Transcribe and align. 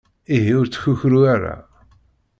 Ihi 0.35 0.53
ur 0.59 0.67
ttkukru 0.67 1.21
ara. 1.33 1.55